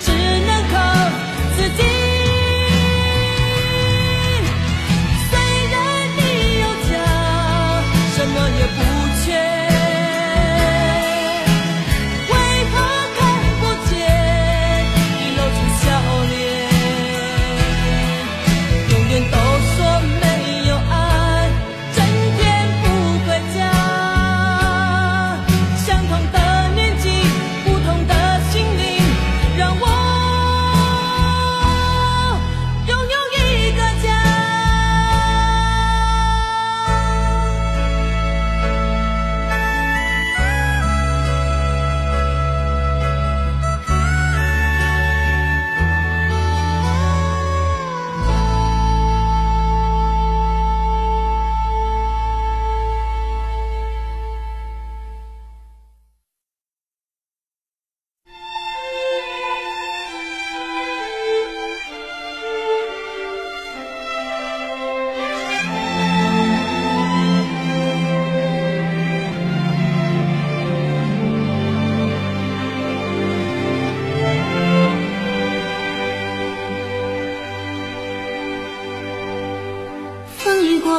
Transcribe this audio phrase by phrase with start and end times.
[0.00, 1.10] 只能靠
[1.56, 2.05] 自己。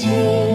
[0.00, 0.47] 但愿你的眼睛。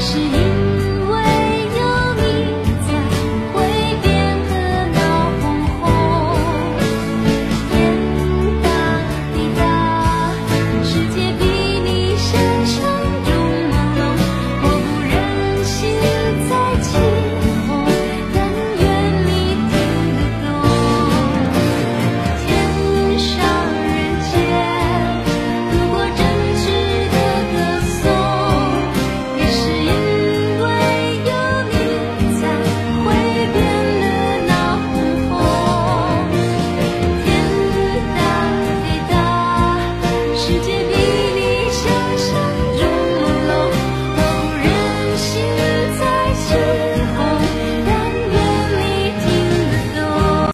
[0.00, 0.37] 是。